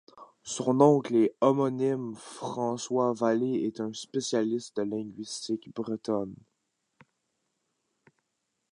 Son 0.41 0.81
oncle 0.81 1.15
et 1.15 1.35
homonyme 1.41 2.15
François 2.15 3.13
Vallée 3.13 3.65
est 3.67 3.79
un 3.79 3.93
spécialiste 3.93 4.77
de 4.77 4.81
linguistique 4.81 5.71
bretonne. 5.75 6.33